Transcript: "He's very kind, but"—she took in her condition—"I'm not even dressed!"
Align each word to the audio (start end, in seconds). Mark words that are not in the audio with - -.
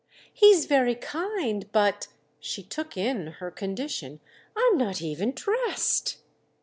"He's 0.33 0.65
very 0.65 0.95
kind, 0.95 1.71
but"—she 1.71 2.63
took 2.63 2.97
in 2.97 3.33
her 3.37 3.51
condition—"I'm 3.51 4.75
not 4.75 4.99
even 4.99 5.31
dressed!" 5.31 6.17